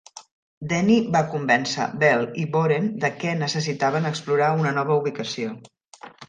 Denny 0.69 0.93
va 1.15 1.19
convèncer 1.33 1.85
Bell 2.03 2.25
i 2.43 2.45
Boren 2.55 2.87
de 3.05 3.11
què 3.25 3.35
necessitaven 3.43 4.09
explorar 4.13 4.49
una 4.63 4.73
nova 4.79 4.97
ubicació. 5.05 5.55